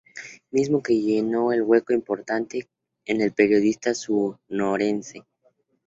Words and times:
Mismo 0.49 0.81
que 0.81 0.99
llenó 0.99 1.45
un 1.49 1.61
hueco 1.61 1.93
importante 1.93 2.67
en 3.05 3.21
el 3.21 3.33
periodismo 3.33 4.39
sonorense. 4.47 5.27